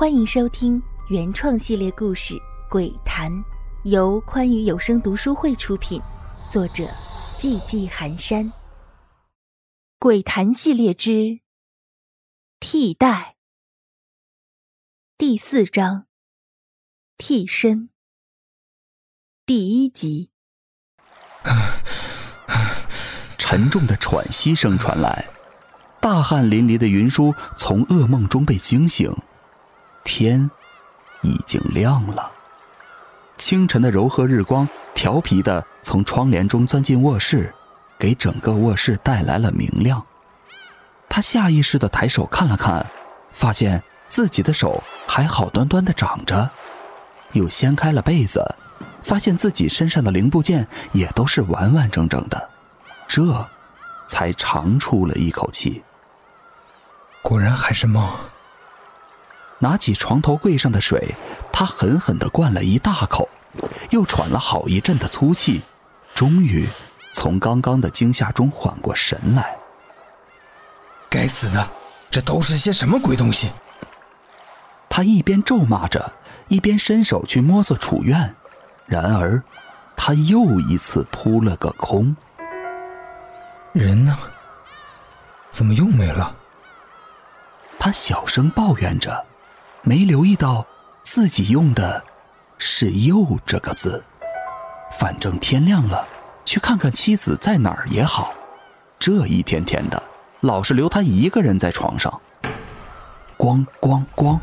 [0.00, 2.34] 欢迎收听原创系列故事
[2.70, 3.30] 《鬼谈》，
[3.84, 6.00] 由宽裕有声读书会出品，
[6.48, 6.88] 作者
[7.36, 8.46] 寂寂寒山。
[9.98, 11.40] 《鬼谈》系列之
[12.60, 13.36] 替代
[15.18, 16.06] 第四章
[17.18, 17.90] 替身
[19.44, 20.30] 第一集。
[23.36, 25.28] 沉重的喘息声传来，
[26.00, 29.14] 大汗淋漓的云舒从噩梦中被惊醒。
[30.10, 30.50] 天
[31.22, 32.32] 已经亮了，
[33.38, 37.54] 清晨的柔和日光调皮的从窗帘中钻进卧室，
[37.96, 40.04] 给整个卧室带来了明亮。
[41.08, 42.84] 他下意识的抬手看了看，
[43.30, 46.50] 发现自己的手还好端端的长着，
[47.30, 48.44] 又掀开了被子，
[49.04, 52.50] 发现自己身上的零部件也都是完完整整的，
[53.06, 53.48] 这
[54.08, 55.84] 才长出了一口气。
[57.22, 58.04] 果然还是梦。
[59.62, 61.14] 拿起床头柜上的水，
[61.52, 63.28] 他狠狠地灌了一大口，
[63.90, 65.60] 又喘了好一阵的粗气，
[66.14, 66.66] 终于
[67.12, 69.54] 从刚刚的惊吓中缓过神来。
[71.10, 71.68] 该死的，
[72.10, 73.52] 这都是些什么鬼东西？
[74.88, 76.10] 他一边咒骂着，
[76.48, 78.34] 一边伸手去摸索楚院，
[78.86, 79.42] 然而
[79.94, 82.16] 他又一次扑了个空。
[83.72, 84.16] 人呢？
[85.50, 86.34] 怎么又没了？
[87.78, 89.26] 他小声抱怨着。
[89.82, 90.66] 没留意到
[91.02, 92.02] 自己用的
[92.58, 94.02] 是“又”这个字，
[94.98, 96.06] 反正天亮了，
[96.44, 98.34] 去看看妻子在哪儿也好。
[98.98, 100.02] 这一天天的，
[100.40, 102.20] 老是留他一个人在床上。
[103.38, 104.38] 咣咣咣，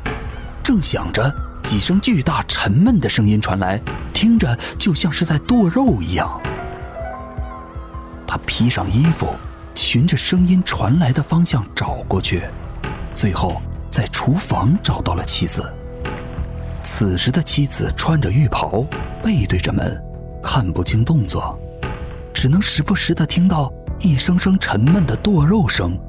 [0.64, 1.32] 正想着，
[1.64, 3.80] 几声巨大沉闷的声音传来，
[4.12, 6.42] 听着就像是在剁肉一样。
[8.26, 9.36] 他披上衣服，
[9.76, 12.42] 循着声音传来的方向找过去，
[13.14, 13.62] 最后。
[13.90, 15.72] 在厨房找到了妻子。
[16.84, 18.86] 此时的妻子穿着浴袍，
[19.22, 20.02] 背对着门，
[20.42, 21.58] 看不清动作，
[22.34, 26.00] 只能时不时的听到一声声沉闷的剁肉声，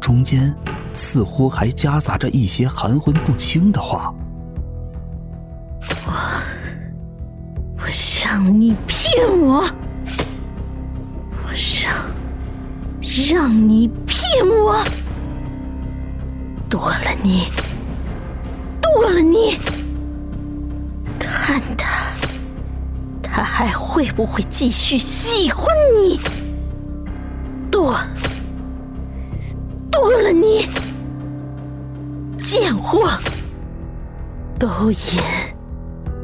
[0.00, 0.54] 中间
[0.92, 4.14] 似乎还夹杂着一些含混不清的话。
[6.06, 6.12] 我，
[7.78, 7.84] 我
[8.22, 9.64] 让你骗我，
[11.42, 11.50] 我
[11.82, 14.84] 让，让你骗我。
[16.68, 17.48] 剁了你，
[18.82, 19.56] 剁了你！
[21.18, 22.12] 看他，
[23.22, 25.66] 他还会不会继续喜欢
[25.96, 26.18] 你？
[27.70, 27.96] 剁，
[29.90, 30.68] 剁了你！
[32.38, 33.10] 贱货，
[34.58, 35.22] 勾引，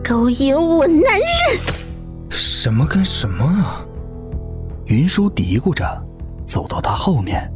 [0.04, 1.74] 勾引我男人！
[2.30, 3.84] 什么跟什么啊？
[4.86, 5.84] 云舒嘀咕着，
[6.44, 7.48] 走到他后面。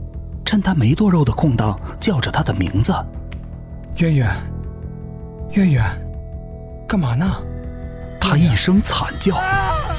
[0.46, 2.94] 趁他没剁肉的空档，叫着他的名字
[3.98, 4.36] ：“渊渊，
[5.54, 5.84] 渊渊，
[6.88, 7.42] 干嘛呢？”
[8.20, 9.36] 他一声惨叫，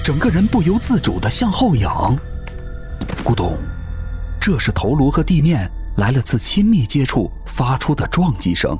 [0.04, 2.18] 整个人不由自主的向后仰。
[3.26, 3.58] 咕咚，
[4.40, 8.78] 这是头颅和地面来了次亲密接触发出的撞击声。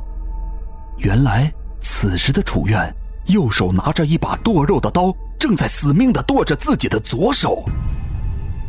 [0.98, 1.52] 原来
[1.82, 2.92] 此时的楚院
[3.28, 7.64] 右手拿着一把剁肉的刀，正在死命的剁着自己的左手。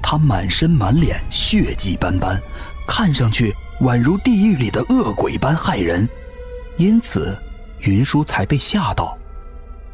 [0.03, 2.41] 他满身满脸血迹斑斑。
[2.88, 6.09] 看上去宛如地狱里的恶鬼般害人，
[6.78, 7.37] 因此
[7.81, 9.16] 云舒才被吓到。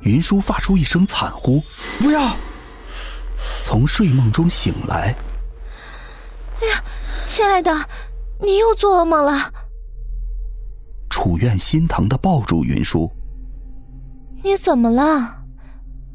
[0.02, 1.60] 云舒发出一声惨呼
[1.98, 2.34] ：“不要！”
[3.60, 5.14] 从睡梦中醒来。
[6.62, 6.82] 哎呀，
[7.26, 7.74] 亲爱的，
[8.40, 9.52] 你又做噩梦了。
[11.10, 13.10] 楚院心疼的抱住云舒
[14.42, 15.44] ：“你怎么了？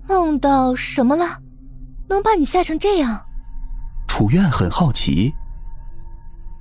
[0.08, 1.40] 梦到什么了？
[2.08, 3.26] 能把你吓成这样？”
[4.08, 5.34] 楚院很好奇。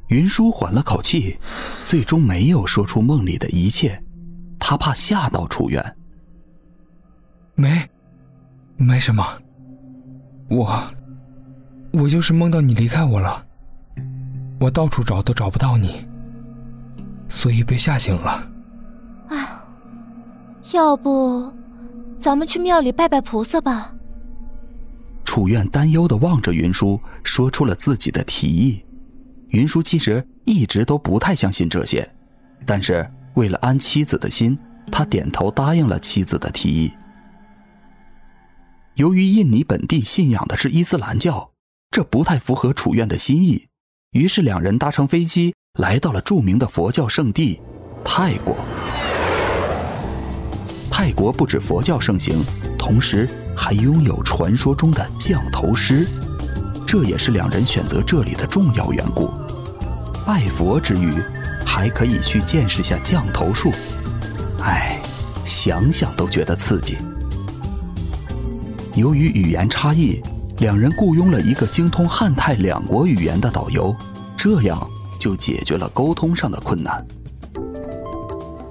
[0.09, 1.39] 云舒缓了口气，
[1.85, 4.03] 最终没有说出梦里的一切，
[4.59, 5.97] 他怕吓到楚院。
[7.55, 7.87] 没，
[8.77, 9.25] 没什么。
[10.49, 10.83] 我，
[11.93, 13.45] 我就是梦到你离开我了，
[14.59, 16.07] 我到处找都找不到你，
[17.29, 18.51] 所以被吓醒了。
[19.29, 19.47] 哎，
[20.73, 21.53] 要不，
[22.19, 23.95] 咱们去庙里拜拜菩萨吧。
[25.23, 28.83] 楚院担忧的望着云舒，说出了自己的提议。
[29.49, 32.09] 云舒其实一直都不太相信这些，
[32.67, 34.59] 但是为了安妻子的心，
[34.93, 36.93] 他点头答应了妻子的提议。
[38.95, 41.51] 由于印尼本地信仰的是伊斯兰教，
[41.91, 43.69] 这不太符合楚院的心意，
[44.11, 47.61] 于是两人搭乘飞机来到了著名的佛教圣地
[48.05, 48.57] 泰国。
[50.91, 52.45] 泰国不止佛教盛行，
[52.77, 56.07] 同时还拥有传说中的降头师。
[56.89, 59.31] 这也是两人选择这里的重要缘故。
[60.27, 61.13] 拜佛之余，
[61.63, 63.71] 还可以去见识下降头术。
[64.63, 64.99] 唉，
[65.45, 66.97] 想想都觉得刺激。
[68.97, 70.19] 由于语言差异，
[70.61, 73.95] 两人雇佣了一个精通汉泰两国语言的导游，
[74.35, 74.89] 这样
[75.21, 77.07] 就解决了沟通上的困难。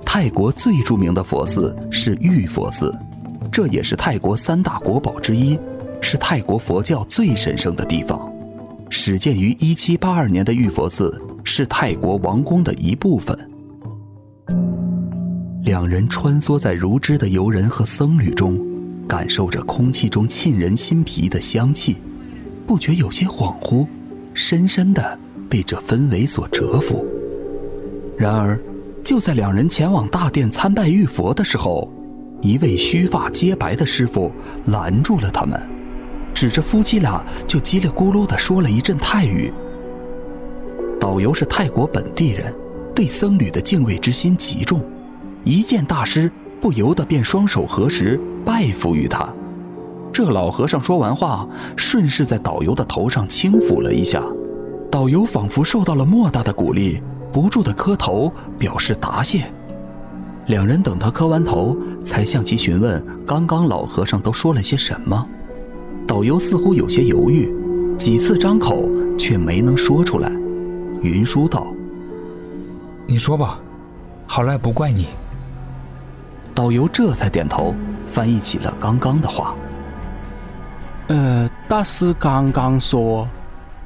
[0.03, 2.91] 泰国最著名的佛寺是玉佛寺，
[3.51, 5.57] 这也是泰国三大国宝之一，
[6.09, 8.31] 是泰国佛教最神圣的地方。
[8.89, 13.38] 始建于1782年的玉佛寺是泰国王宫的一部分。
[15.65, 18.57] 两人穿梭在如织的游人和僧侣中，
[19.06, 21.98] 感受着空气中沁人心脾的香气，
[22.65, 23.86] 不觉有些恍惚，
[24.33, 25.19] 深深的
[25.50, 27.06] 被这氛围所折服。
[28.18, 28.57] 然而，
[29.03, 31.92] 就在两人前往大殿参拜玉佛的时候，
[32.42, 34.31] 一位须发皆白的师傅
[34.68, 35.62] 拦住了他们。
[36.38, 39.51] 指着夫妻俩就叽里咕噜地说了一阵泰语。
[41.00, 42.54] 导游是泰国本地人，
[42.94, 44.80] 对僧侣的敬畏之心极重，
[45.44, 46.31] 一见大师
[46.62, 49.28] 不由得便双手合十拜服于他。
[50.13, 54.22] 这老和尚说完话，顺势在导游的头上轻抚了一下，
[54.92, 57.01] 导游仿佛受到了莫大的鼓励，
[57.34, 59.51] 不住地磕头表示答谢。
[60.45, 65.28] 两人等他磕完头，才向其询问刚刚老和尚都说了些什么。
[66.17, 67.47] 导游似乎有些犹豫，
[67.95, 70.31] 几次张口却没能说出来。
[71.03, 71.67] 云舒道
[73.05, 73.59] ：“你说吧，
[74.25, 75.09] 好赖不怪你。”
[76.55, 77.71] 导游这才点头，
[78.07, 79.53] 翻译起了刚刚的话
[81.09, 83.27] ：“呃，大师刚刚说，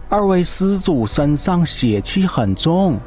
[0.07, 2.97] 二位施主身上邪气很重，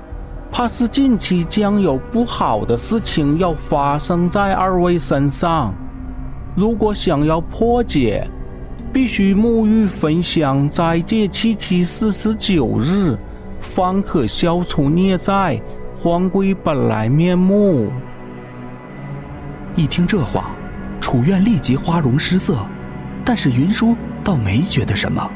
[0.52, 5.72] 怕是近期将有不好的事情要发生在二位身上。
[6.54, 8.28] 如果想要破解。”
[8.94, 13.18] 必须沐浴焚香斋戒七七四十九日，
[13.60, 15.60] 方可消除孽债，
[15.98, 17.90] 还归本来面目。
[19.74, 20.52] 一听这话，
[21.00, 22.64] 楚院立即花容失色，
[23.24, 25.28] 但是云舒倒没觉得什么。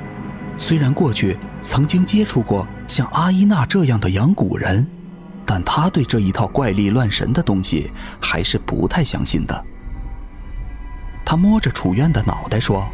[0.57, 4.87] 虽然过去曾经接触过像阿依娜这样的养蛊人，
[5.45, 7.91] 但他对这一套怪力乱神的东西
[8.21, 9.65] 还是不太相信的。
[11.25, 12.89] 他摸着楚院的脑袋说。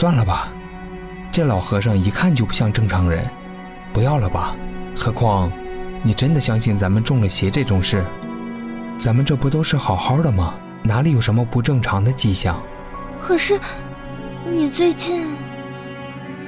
[0.00, 0.48] 算了吧，
[1.30, 3.22] 这老和尚一看就不像正常人，
[3.92, 4.56] 不要了吧。
[4.96, 5.52] 何况，
[6.02, 8.02] 你真的相信咱们中了邪这种事？
[8.96, 10.54] 咱们这不都是好好的吗？
[10.82, 12.58] 哪里有什么不正常的迹象？
[13.20, 13.60] 可是，
[14.46, 15.36] 你最近……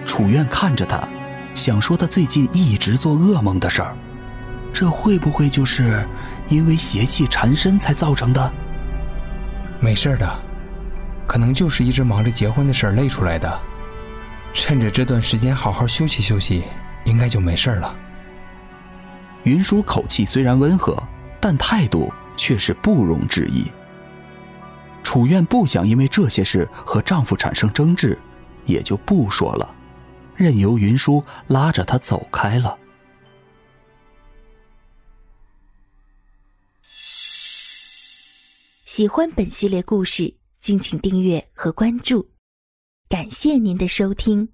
[0.06, 1.06] 楚院看着他，
[1.52, 3.94] 想说他最近一直做噩梦的事儿，
[4.72, 6.08] 这会不会就是
[6.48, 8.50] 因为邪气缠身才造成的？
[9.78, 10.40] 没事的。
[11.26, 13.60] 可能就是一直忙着结婚的事儿累出来的，
[14.52, 16.62] 趁着这段时间好好休息休息，
[17.04, 17.96] 应该就没事了。
[19.44, 21.02] 云舒口气虽然温和，
[21.40, 23.66] 但态度却是不容置疑。
[25.02, 28.16] 楚苑不想因为这些事和丈夫产生争执，
[28.66, 29.74] 也就不说了，
[30.36, 32.78] 任由云舒拉着她走开了。
[38.84, 40.41] 喜欢本系列故事。
[40.62, 42.30] 敬请订阅和关注，
[43.08, 44.48] 感谢您的收听。